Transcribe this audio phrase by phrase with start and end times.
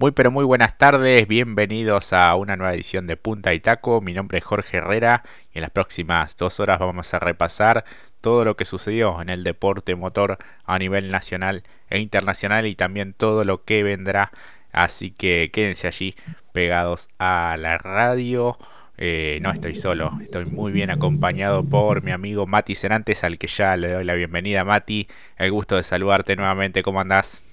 [0.00, 4.00] Muy pero muy buenas tardes, bienvenidos a una nueva edición de Punta y Taco.
[4.00, 7.84] Mi nombre es Jorge Herrera y en las próximas dos horas vamos a repasar
[8.22, 13.12] todo lo que sucedió en el deporte motor a nivel nacional e internacional y también
[13.12, 14.32] todo lo que vendrá.
[14.72, 16.14] Así que quédense allí
[16.54, 18.56] pegados a la radio.
[18.96, 23.48] Eh, no estoy solo, estoy muy bien acompañado por mi amigo Mati Cerantes, al que
[23.48, 24.64] ya le doy la bienvenida.
[24.64, 27.49] Mati, el gusto de saludarte nuevamente, ¿cómo andás?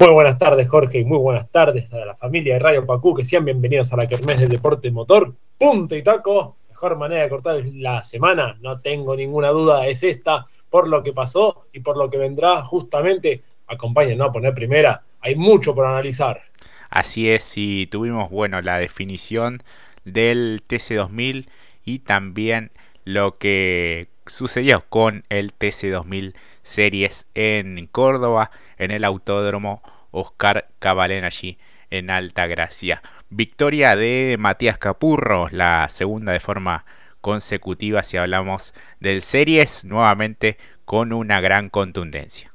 [0.00, 3.24] Muy buenas tardes, Jorge, y muy buenas tardes a la familia de Radio Pacú, que
[3.24, 5.34] sean bienvenidos a la Kermés del Deporte Motor.
[5.58, 10.46] Punto y taco, mejor manera de cortar la semana, no tengo ninguna duda, es esta,
[10.70, 15.34] por lo que pasó y por lo que vendrá, justamente, acompáñenos a poner primera, hay
[15.34, 16.42] mucho por analizar.
[16.90, 19.64] Así es, y tuvimos, bueno, la definición
[20.04, 21.48] del TC2000
[21.84, 22.70] y también
[23.04, 31.58] lo que sucedió con el TC2000 Series en Córdoba, en el Autódromo Oscar Cabalén allí
[31.90, 33.02] en Alta Gracia.
[33.30, 36.84] Victoria de Matías Capurro, la segunda de forma
[37.20, 42.52] consecutiva si hablamos del Series, nuevamente con una gran contundencia.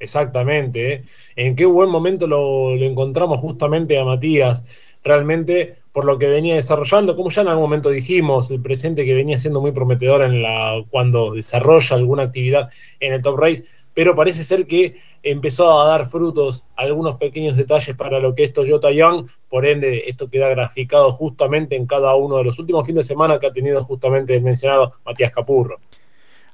[0.00, 1.04] Exactamente, ¿eh?
[1.36, 4.64] en qué buen momento lo, lo encontramos justamente a Matías.
[5.02, 9.14] Realmente por lo que venía desarrollando, como ya en algún momento dijimos, el presente que
[9.14, 12.68] venía siendo muy prometedor en la, cuando desarrolla alguna actividad
[13.00, 17.96] en el Top Race, pero parece ser que empezó a dar frutos algunos pequeños detalles
[17.96, 22.36] para lo que es Toyota Young, por ende esto queda graficado justamente en cada uno
[22.36, 25.80] de los últimos fines de semana que ha tenido justamente el mencionado Matías Capurro.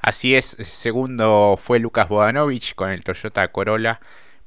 [0.01, 4.01] Así es, segundo fue Lucas Bodanovich con el Toyota Corolla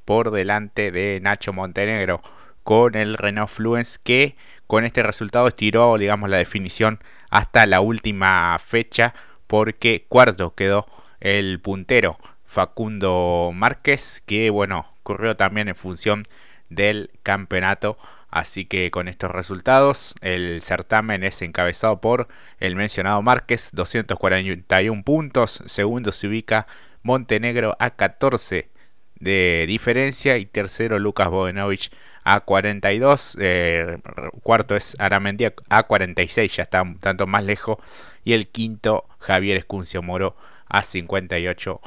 [0.04, 2.20] por delante de Nacho Montenegro
[2.68, 4.36] con el Renault Fluence que
[4.68, 9.14] con este resultado estiró, digamos, la definición hasta la última fecha
[9.46, 10.86] porque cuarto quedó
[11.20, 16.24] el puntero Facundo Márquez, que bueno, corrió también en función
[16.68, 17.98] del campeonato.
[18.30, 22.28] Así que con estos resultados, el certamen es encabezado por
[22.60, 25.62] el mencionado Márquez, 241 puntos.
[25.64, 26.66] Segundo se ubica
[27.02, 28.68] Montenegro a 14
[29.14, 30.36] de diferencia.
[30.36, 31.90] Y tercero Lucas Bodenovich
[32.28, 33.98] a 42, eh,
[34.42, 37.78] cuarto es Aramendía a 46, ya está un tanto más lejos,
[38.22, 40.36] y el quinto Javier Escuncio Moro
[40.68, 41.80] a 58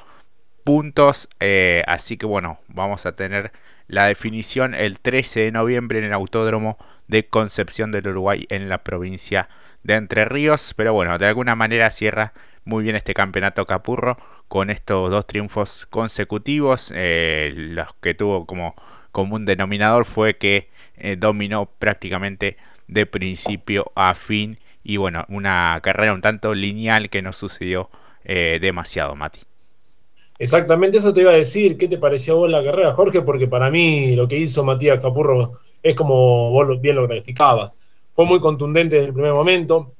[0.63, 3.51] puntos, eh, así que bueno, vamos a tener
[3.87, 8.79] la definición el 13 de noviembre en el Autódromo de Concepción del Uruguay en la
[8.79, 9.47] provincia
[9.83, 14.71] de Entre Ríos, pero bueno, de alguna manera cierra muy bien este campeonato Capurro con
[14.71, 18.73] estos dos triunfos consecutivos, eh, los que tuvo como
[19.11, 22.57] común denominador fue que eh, dominó prácticamente
[22.87, 27.89] de principio a fin y bueno, una carrera un tanto lineal que no sucedió
[28.23, 29.41] eh, demasiado, Mati.
[30.39, 31.77] Exactamente eso te iba a decir.
[31.77, 33.21] ¿Qué te pareció vos la carrera, Jorge?
[33.21, 37.73] Porque para mí lo que hizo Matías Capurro es como vos bien lo graficabas.
[38.15, 39.93] Fue muy contundente desde el primer momento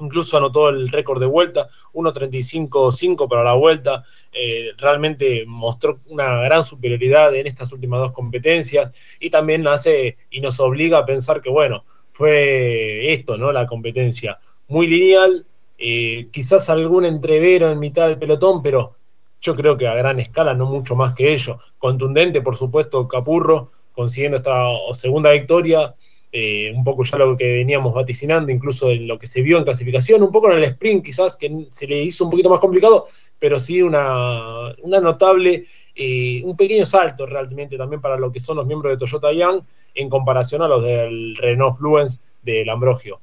[0.00, 6.62] incluso anotó el récord de vuelta, 1.35.5 para la vuelta, eh, realmente mostró una gran
[6.62, 11.50] superioridad en estas últimas dos competencias y también hace y nos obliga a pensar que,
[11.50, 13.52] bueno, fue esto, ¿no?
[13.52, 14.38] La competencia
[14.68, 15.46] muy lineal,
[15.78, 18.96] eh, quizás algún entrevero en mitad del pelotón, pero
[19.40, 21.58] yo creo que a gran escala, no mucho más que ello.
[21.78, 25.94] Contundente, por supuesto, Capurro, consiguiendo esta segunda victoria,
[26.30, 29.64] eh, un poco ya lo que veníamos vaticinando, incluso en lo que se vio en
[29.64, 33.06] clasificación, un poco en el sprint quizás que se le hizo un poquito más complicado,
[33.38, 38.56] pero sí una, una notable, eh, un pequeño salto realmente también para lo que son
[38.56, 39.62] los miembros de Toyota Young
[39.94, 43.20] en comparación a los del Renault Fluence del Ambrogio.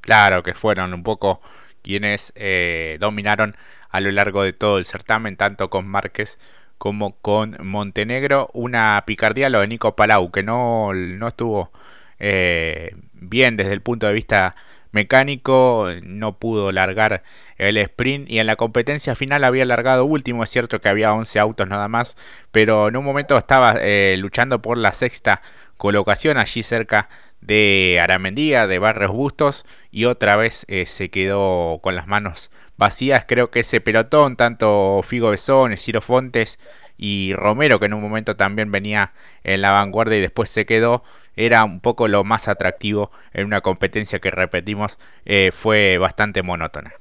[0.00, 1.40] Claro, que fueron un poco
[1.82, 3.56] quienes eh, dominaron
[3.90, 6.38] a lo largo de todo el certamen, tanto con Márquez
[6.78, 8.50] como con Montenegro.
[8.52, 11.70] Una picardía lo de Nico Palau, que no, no estuvo
[12.18, 14.56] eh, bien desde el punto de vista
[14.92, 17.22] mecánico, no pudo largar
[17.58, 21.38] el sprint y en la competencia final había largado último, es cierto que había 11
[21.38, 22.16] autos nada más,
[22.50, 25.42] pero en un momento estaba eh, luchando por la sexta
[25.76, 27.08] colocación allí cerca
[27.42, 33.24] de Aramendía, de Barrios Bustos y otra vez eh, se quedó con las manos vacías,
[33.26, 36.58] creo que ese pelotón, tanto Figo Besón, Ciro Fontes
[36.96, 39.12] y Romero, que en un momento también venía
[39.44, 41.04] en la vanguardia y después se quedó,
[41.36, 46.94] era un poco lo más atractivo en una competencia que repetimos eh, fue bastante monótona.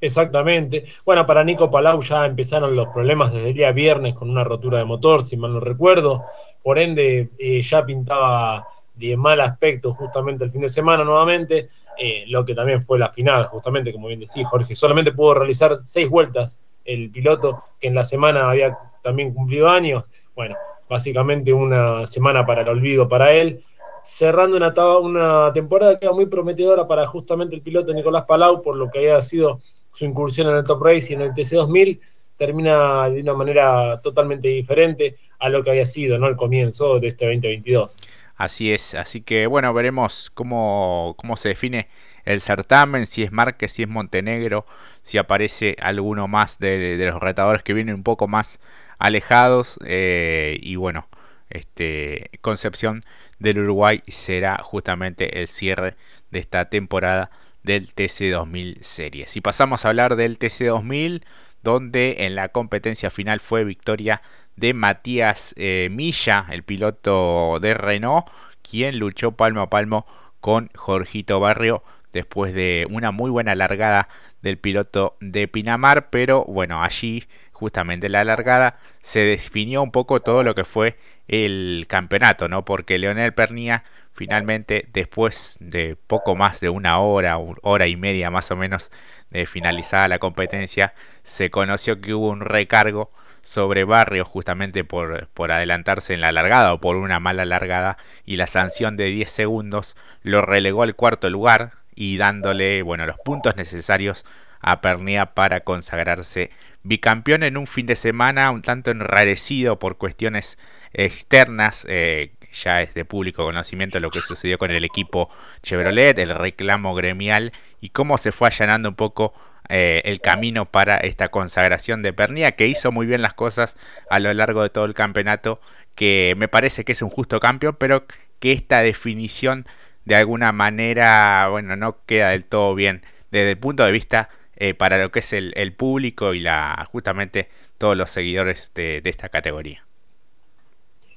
[0.00, 0.84] Exactamente.
[1.04, 4.78] Bueno, para Nico Palau ya empezaron los problemas desde el día viernes con una rotura
[4.78, 6.24] de motor, si mal no recuerdo.
[6.62, 12.24] Por ende, eh, ya pintaba de mal aspecto justamente el fin de semana nuevamente, eh,
[12.28, 14.74] lo que también fue la final, justamente, como bien decía Jorge.
[14.74, 20.04] Solamente pudo realizar seis vueltas el piloto, que en la semana había también cumplido años.
[20.34, 20.56] Bueno,
[20.90, 23.60] básicamente una semana para el olvido para él,
[24.02, 28.76] cerrando una, una temporada que era muy prometedora para justamente el piloto Nicolás Palau, por
[28.76, 29.60] lo que había sido
[29.92, 32.00] su incursión en el Top Race y en el TC2000,
[32.36, 36.26] termina de una manera totalmente diferente a lo que había sido ¿no?
[36.26, 37.96] el comienzo de este 2022.
[38.36, 41.88] Así es, así que bueno, veremos cómo, cómo se define
[42.24, 44.64] el certamen, si es Márquez, si es Montenegro,
[45.02, 48.60] si aparece alguno más de, los retadores que vienen un poco más
[49.00, 51.08] alejados eh, y bueno,
[51.48, 53.02] este Concepción
[53.40, 55.96] del Uruguay será justamente el cierre
[56.30, 57.30] de esta temporada
[57.64, 59.36] del TC2000 Series.
[59.36, 61.22] Y pasamos a hablar del TC2000,
[61.62, 64.22] donde en la competencia final fue victoria
[64.56, 68.26] de Matías eh, Milla, el piloto de Renault,
[68.62, 70.06] quien luchó palmo a palmo
[70.40, 71.82] con Jorgito Barrio
[72.12, 74.08] después de una muy buena largada
[74.42, 77.24] del piloto de Pinamar, pero bueno, allí
[77.60, 80.96] justamente en la largada se definió un poco todo lo que fue
[81.28, 82.64] el campeonato, ¿no?
[82.64, 88.50] Porque Leonel Pernía finalmente después de poco más de una hora, hora y media más
[88.50, 88.90] o menos
[89.28, 93.12] de finalizada la competencia, se conoció que hubo un recargo
[93.42, 98.36] sobre Barrios justamente por, por adelantarse en la largada o por una mala largada y
[98.36, 103.56] la sanción de 10 segundos lo relegó al cuarto lugar y dándole bueno los puntos
[103.56, 104.24] necesarios
[104.60, 106.50] a Pernía para consagrarse
[106.82, 110.58] bicampeón en un fin de semana un tanto enrarecido por cuestiones
[110.92, 115.30] externas eh, ya es de público conocimiento lo que sucedió con el equipo
[115.62, 119.34] Chevrolet, el reclamo gremial y cómo se fue allanando un poco
[119.68, 123.76] eh, el camino para esta consagración de Pernía, que hizo muy bien las cosas
[124.10, 125.60] a lo largo de todo el campeonato,
[125.94, 128.04] que me parece que es un justo campeón, pero
[128.40, 129.66] que esta definición
[130.04, 133.02] de alguna manera, bueno, no queda del todo bien.
[133.30, 134.28] Desde el punto de vista
[134.62, 137.48] eh, para lo que es el, público y la justamente
[137.78, 139.86] todos los seguidores de, esta categoría.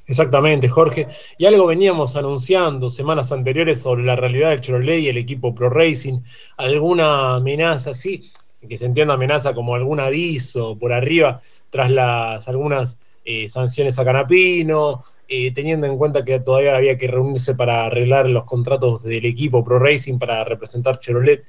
[0.08, 1.10] Exactamente, Jorge.
[1.38, 5.70] Y algo veníamos anunciando semanas anteriores sobre la realidad del Chevrolet y el equipo Pro
[5.70, 6.22] Racing,
[6.56, 8.32] alguna amenaza, sí,
[8.66, 14.06] que se entienda amenaza como algún aviso por arriba tras las algunas eh, sanciones a
[14.06, 19.26] Canapino, eh, teniendo en cuenta que todavía había que reunirse para arreglar los contratos del
[19.26, 21.44] equipo Pro Racing para representar Chevrolet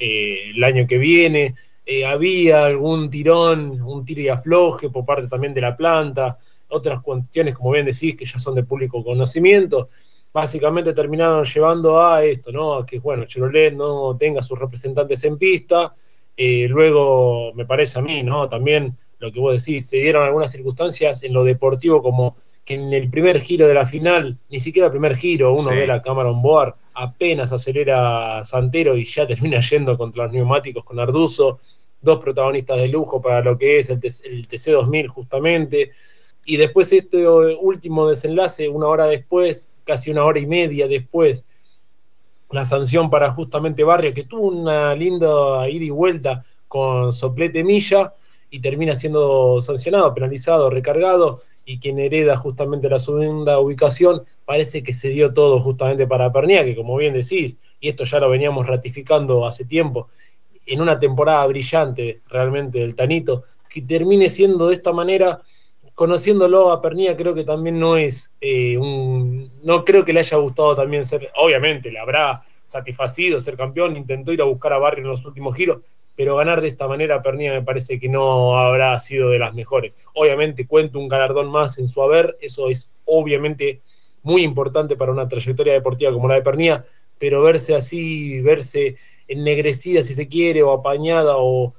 [0.00, 1.54] eh, el año que viene.
[2.06, 6.38] había algún tirón, un tiro y afloje por parte también de la planta,
[6.68, 9.88] otras cuestiones, como bien decís, que ya son de público conocimiento.
[10.32, 12.74] Básicamente terminaron llevando a esto, ¿no?
[12.74, 15.94] A que, bueno, Chevrolet no tenga sus representantes en pista,
[16.42, 18.48] eh, luego, me parece a mí, ¿no?
[18.48, 22.92] También lo que vos decís, se dieron algunas circunstancias en lo deportivo como que en
[22.94, 26.30] el primer giro de la final, ni siquiera el primer giro, uno ve la cámara
[26.30, 31.58] on board, apenas acelera Santero y ya termina yendo contra los neumáticos con Arduzo,
[32.00, 35.90] dos protagonistas de lujo para lo que es el, el TC2000 justamente,
[36.44, 41.44] y después este último desenlace, una hora después, casi una hora y media después,
[42.50, 48.14] la sanción para justamente Barrio, que tuvo una linda ida y vuelta con Soplete Milla
[48.50, 54.92] y termina siendo sancionado, penalizado, recargado, y quien hereda justamente la segunda ubicación, parece que
[54.92, 58.66] se dio todo justamente para Pernía, que como bien decís, y esto ya lo veníamos
[58.66, 60.08] ratificando hace tiempo,
[60.66, 65.42] en una temporada brillante realmente del Tanito, que termine siendo de esta manera,
[65.94, 69.48] conociéndolo a Pernía, creo que también no es eh, un.
[69.62, 71.30] No creo que le haya gustado también ser.
[71.36, 75.54] Obviamente, le habrá satisfacido ser campeón, intentó ir a buscar a Barrio en los últimos
[75.56, 75.82] giros,
[76.20, 79.54] pero ganar de esta manera a Pernía me parece que no habrá sido de las
[79.54, 79.94] mejores.
[80.12, 83.80] Obviamente, cuento un galardón más en su haber, eso es obviamente
[84.22, 86.84] muy importante para una trayectoria deportiva como la de Pernía,
[87.18, 88.96] pero verse así, verse
[89.28, 91.72] ennegrecida si se quiere, o apañada, o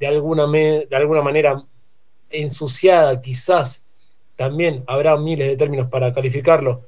[0.00, 1.62] de alguna, de alguna manera
[2.30, 3.84] ensuciada, quizás
[4.34, 6.82] también habrá miles de términos para calificarlo,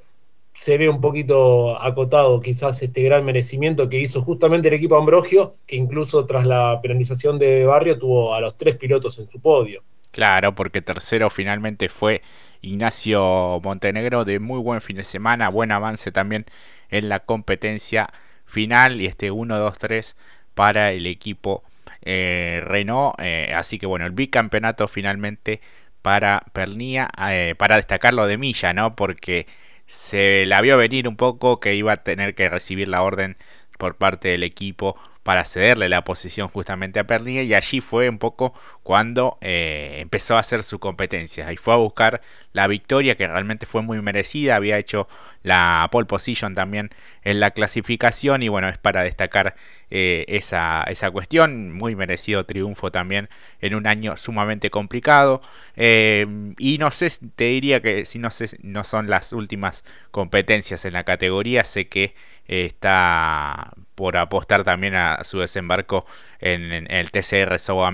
[0.53, 5.55] se ve un poquito acotado quizás este gran merecimiento que hizo justamente el equipo Ambrogio,
[5.65, 9.83] que incluso tras la penalización de Barrio tuvo a los tres pilotos en su podio.
[10.11, 12.21] Claro, porque tercero finalmente fue
[12.61, 16.45] Ignacio Montenegro de muy buen fin de semana, buen avance también
[16.89, 18.09] en la competencia
[18.45, 20.15] final y este 1-2-3
[20.53, 21.63] para el equipo
[22.01, 23.15] eh, Renault.
[23.19, 25.61] Eh, así que bueno, el bicampeonato finalmente
[26.01, 28.95] para Pernía, eh, para destacarlo de Milla, ¿no?
[28.95, 29.47] Porque
[29.91, 33.35] se la vio venir un poco que iba a tener que recibir la orden
[33.77, 38.17] por parte del equipo para cederle la posición justamente a Pernilla y allí fue un
[38.17, 41.51] poco cuando eh, empezó a hacer su competencia.
[41.51, 42.21] Y fue a buscar
[42.53, 45.09] la victoria que realmente fue muy merecida, había hecho
[45.43, 46.91] la pole position también
[47.23, 49.55] en la clasificación y bueno, es para destacar
[49.89, 51.71] eh, esa, esa cuestión.
[51.71, 53.29] Muy merecido triunfo también
[53.59, 55.41] en un año sumamente complicado.
[55.75, 60.85] Eh, y no sé, te diría que si no, sé, no son las últimas competencias
[60.85, 62.15] en la categoría, sé que
[62.47, 66.05] está por apostar también a su desembarco
[66.39, 67.93] en, el TCR South.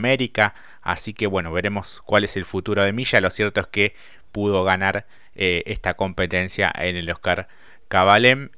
[0.82, 3.20] Así que bueno, veremos cuál es el futuro de Milla.
[3.22, 3.96] Lo cierto es que
[4.32, 5.06] pudo ganar
[5.38, 7.48] eh, esta competencia en el Oscar
[7.88, 8.50] Cabalem.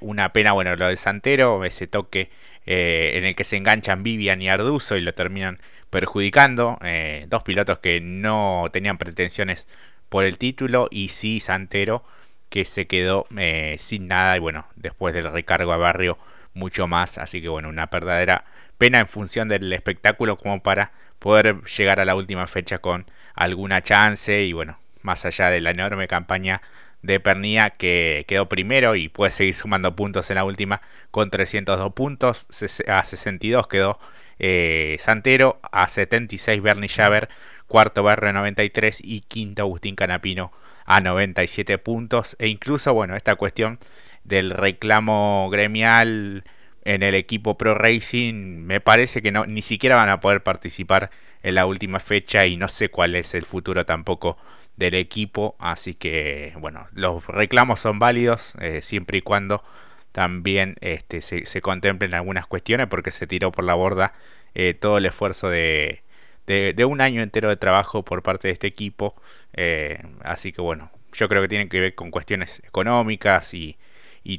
[0.00, 2.30] una pena, bueno, lo de Santero, ese toque
[2.66, 5.58] eh, en el que se enganchan Vivian y Arduzo y lo terminan
[5.90, 6.78] perjudicando.
[6.82, 9.66] Eh, dos pilotos que no tenían pretensiones
[10.08, 12.04] por el título y sí Santero
[12.50, 16.18] que se quedó eh, sin nada y bueno, después del recargo a Barrio
[16.54, 17.18] mucho más.
[17.18, 18.44] Así que bueno, una verdadera
[18.78, 23.82] pena en función del espectáculo como para poder llegar a la última fecha con alguna
[23.82, 26.62] chance y bueno, más allá de la enorme campaña
[27.02, 30.80] de Pernía que quedó primero y puede seguir sumando puntos en la última
[31.10, 32.46] con 302 puntos.
[32.88, 33.98] A 62 quedó
[34.38, 37.28] eh, Santero, a 76 Bernie Javer,
[37.66, 40.52] cuarto Barrio 93 y quinto Agustín Canapino
[40.84, 42.36] a 97 puntos.
[42.38, 43.78] E incluso, bueno, esta cuestión
[44.24, 46.44] del reclamo gremial
[46.84, 51.10] en el equipo Pro Racing me parece que no ni siquiera van a poder participar
[51.42, 54.36] en la última fecha y no sé cuál es el futuro tampoco
[54.76, 55.56] del equipo.
[55.58, 59.62] Así que, bueno, los reclamos son válidos eh, siempre y cuando
[60.12, 64.12] también este, se, contemplen algunas cuestiones porque se tiró por la borda
[64.54, 66.02] eh, todo el esfuerzo de,
[66.86, 69.14] un año entero de trabajo por parte de este equipo.
[69.54, 73.76] Eh, así que bueno, yo creo que tiene que ver con cuestiones económicas y,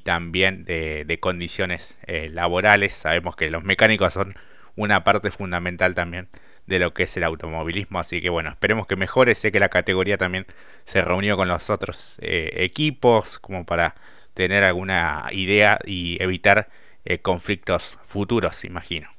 [0.03, 2.93] también de, de condiciones laborales.
[2.93, 4.35] Sabemos que los mecánicos son
[4.75, 6.29] una parte fundamental también
[6.67, 7.99] de lo que es el automovilismo.
[7.99, 9.35] Así que bueno, esperemos que mejore.
[9.35, 10.45] Sé que la categoría también
[10.85, 13.95] se reunió con los otros eh, equipos como para
[14.33, 16.69] tener alguna idea y evitar
[17.05, 19.09] eh, conflictos futuros, imagino.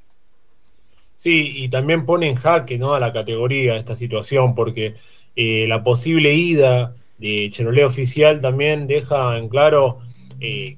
[1.16, 2.94] Sí, y también pone en jaque ¿no?
[2.94, 4.96] a la categoría esta situación, porque
[5.36, 10.00] eh, la posible ida de Cherolé oficial también deja en claro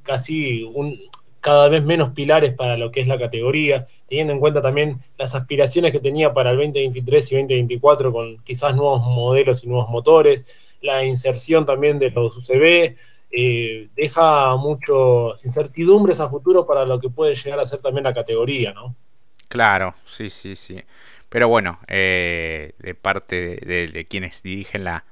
[0.05, 0.97] casi un,
[1.47, 5.33] cada vez menos pilares para lo que es la categoría, teniendo en cuenta también las
[5.37, 10.77] aspiraciones que tenía para el 2023 y 2024 con quizás nuevos modelos y nuevos motores,
[10.83, 12.97] la inserción también de los UCB,
[13.31, 18.13] eh, deja muchas incertidumbres a futuro para lo que puede llegar a ser también la
[18.13, 18.97] categoría, ¿no?
[19.47, 20.83] Claro, sí, sí, sí.
[21.29, 25.05] Pero bueno, eh, de parte de, quienes dirigen la,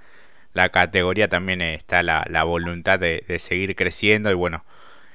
[0.72, 4.64] categoría también está la, voluntad de, de, seguir creciendo y bueno,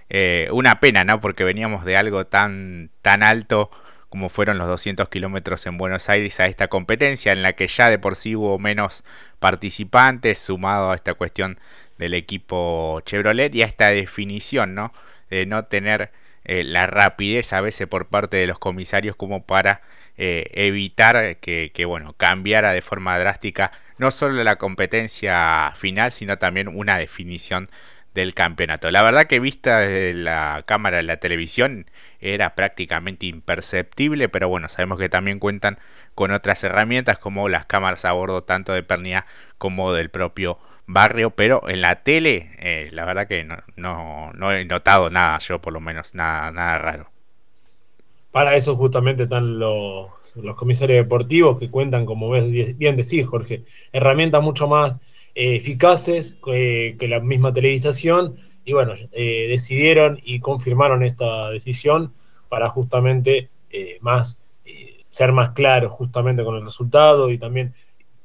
[0.09, 1.21] eh, una pena, ¿no?
[1.21, 3.69] Porque veníamos de algo tan, tan alto
[4.09, 7.89] como fueron los 200 kilómetros en Buenos Aires a esta competencia en la que ya
[7.89, 9.03] de por sí hubo menos
[9.39, 11.59] participantes, sumado a esta cuestión
[11.99, 14.91] del equipo Chevrolet y a esta definición, ¿no?
[15.29, 16.11] De no tener
[16.45, 19.81] eh, la rapidez a veces por parte de los comisarios como para
[20.17, 26.37] eh, evitar que, que, bueno, cambiara de forma drástica no solo la competencia final, sino
[26.37, 27.69] también una definición
[28.13, 28.91] del campeonato.
[28.91, 31.85] La verdad que vista desde la cámara de la televisión
[32.19, 35.77] era prácticamente imperceptible, pero bueno, sabemos que también cuentan
[36.15, 39.25] con otras herramientas como las cámaras a bordo tanto de Pernia
[39.57, 44.65] como del propio barrio, pero en la tele eh, la verdad que no, no, he
[44.65, 47.09] notado nada, yo por lo menos, nada, nada raro.
[48.31, 53.63] Para eso justamente están los, los comisarios deportivos que cuentan, como ves bien decís, Jorge,
[53.91, 54.97] herramientas mucho más
[55.35, 62.13] eficaces eh, que la misma televisación y bueno, eh, decidieron y confirmaron esta decisión
[62.49, 63.49] para justamente
[64.01, 64.39] más
[65.09, 67.73] ser más claros justamente con el resultado y también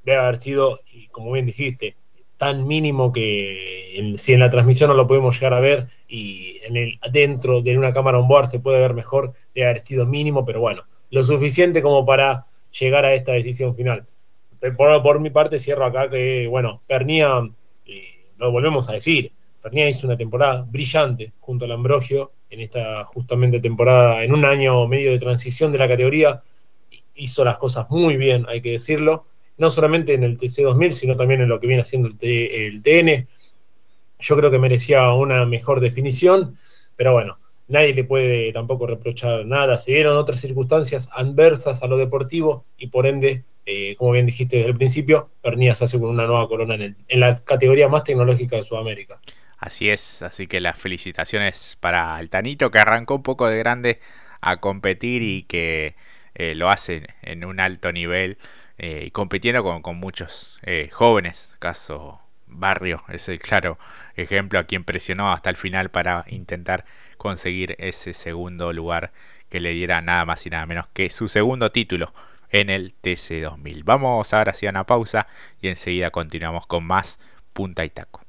[0.04, 1.96] debe haber sido, y como bien dijiste,
[2.36, 6.76] tan mínimo que si en la transmisión no lo podemos llegar a ver y en
[6.76, 10.44] el dentro de una cámara on board se puede ver mejor, debe haber sido mínimo,
[10.44, 12.46] pero bueno, lo suficiente como para
[12.78, 14.04] llegar a esta decisión final.
[14.64, 17.42] Eh, por, mi parte cierro acá que, bueno, Pernía,
[17.84, 19.30] eh, lo volvemos a decir,
[19.62, 24.88] Pernía hizo una temporada brillante junto al Ambrogio en esta justamente temporada, en un año
[24.88, 26.42] medio de transición de la categoría,
[27.14, 29.26] hizo las cosas muy bien, hay que decirlo,
[29.58, 33.28] no solamente en el TC2000, sino también en lo que viene haciendo el, el TN.
[34.18, 36.56] Yo creo que merecía una mejor definición,
[36.96, 39.78] pero bueno, nadie le puede tampoco reprochar nada.
[39.78, 44.58] Se dieron otras circunstancias adversas a lo deportivo y por ende eh, como bien dijiste
[44.58, 48.62] desde el principio, Pernilla hace con una nueva corona en, la categoría más tecnológica de
[48.62, 49.20] Sudamérica.
[49.58, 54.00] Así es, así que las felicitaciones para Altanito, que arrancó un poco de grande
[54.42, 55.94] a competir y que
[56.34, 58.36] eh, lo hace en un alto nivel
[58.76, 63.78] eh, compitiendo con, muchos jóvenes, caso Barrio es el claro
[64.16, 66.84] ejemplo a quien presionó hasta el final para intentar
[67.16, 69.12] conseguir ese segundo lugar
[69.48, 72.12] que le diera nada más y nada menos que su segundo título
[72.54, 73.82] en el TC2000.
[73.84, 75.26] Vamos ahora hacia una pausa
[75.60, 77.18] y enseguida continuamos con más
[77.52, 78.23] punta y taco.